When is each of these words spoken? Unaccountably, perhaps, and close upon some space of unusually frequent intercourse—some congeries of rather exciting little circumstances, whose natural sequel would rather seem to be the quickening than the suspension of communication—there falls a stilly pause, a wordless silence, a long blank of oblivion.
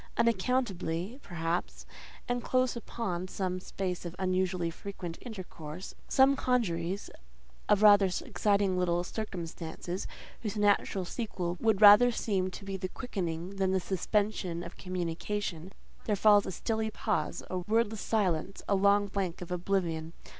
Unaccountably, 0.17 1.19
perhaps, 1.21 1.85
and 2.27 2.43
close 2.43 2.75
upon 2.75 3.27
some 3.27 3.59
space 3.59 4.03
of 4.03 4.15
unusually 4.17 4.71
frequent 4.71 5.15
intercourse—some 5.21 6.35
congeries 6.35 7.11
of 7.69 7.83
rather 7.83 8.09
exciting 8.25 8.79
little 8.79 9.03
circumstances, 9.03 10.07
whose 10.41 10.57
natural 10.57 11.05
sequel 11.05 11.55
would 11.61 11.83
rather 11.83 12.09
seem 12.11 12.49
to 12.49 12.65
be 12.65 12.77
the 12.77 12.89
quickening 12.89 13.57
than 13.57 13.73
the 13.73 13.79
suspension 13.79 14.63
of 14.63 14.75
communication—there 14.75 16.15
falls 16.15 16.47
a 16.47 16.51
stilly 16.51 16.89
pause, 16.89 17.43
a 17.51 17.59
wordless 17.59 18.01
silence, 18.01 18.63
a 18.67 18.73
long 18.73 19.05
blank 19.05 19.39
of 19.39 19.51
oblivion. 19.51 20.13